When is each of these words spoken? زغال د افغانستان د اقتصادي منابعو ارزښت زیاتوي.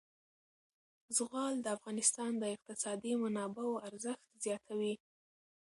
زغال 1.17 1.55
د 1.61 1.67
افغانستان 1.77 2.31
د 2.37 2.43
اقتصادي 2.55 3.13
منابعو 3.23 3.81
ارزښت 3.87 4.25
زیاتوي. 4.43 4.93